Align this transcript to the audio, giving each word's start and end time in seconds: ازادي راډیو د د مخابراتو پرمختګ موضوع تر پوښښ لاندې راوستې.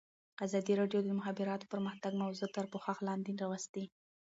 ازادي 0.45 0.73
راډیو 0.81 0.99
د 1.03 1.05
د 1.11 1.17
مخابراتو 1.19 1.69
پرمختګ 1.73 2.11
موضوع 2.23 2.47
تر 2.55 2.65
پوښښ 2.73 2.97
لاندې 3.07 3.31
راوستې. 3.41 3.83